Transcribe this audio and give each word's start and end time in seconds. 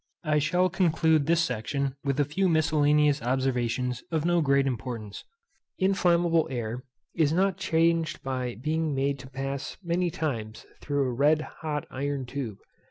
I 0.23 0.39
shall 0.39 0.67
conclude 0.67 1.27
this 1.27 1.41
section 1.43 1.93
with 2.03 2.19
a 2.19 2.25
few 2.25 2.49
miscellaneous 2.49 3.21
observations 3.21 4.01
of 4.09 4.25
no 4.25 4.41
great 4.41 4.65
importance. 4.65 5.23
Inflammable 5.77 6.47
air 6.49 6.81
is 7.15 7.31
not 7.31 7.57
changed 7.59 8.23
by 8.23 8.55
being 8.55 8.95
made 8.95 9.19
to 9.19 9.29
pass 9.29 9.77
many 9.83 10.09
times 10.09 10.65
through 10.81 11.03
a 11.07 11.13
red 11.13 11.41
hot 11.61 11.85
iron 11.91 12.25
tube. 12.25 12.57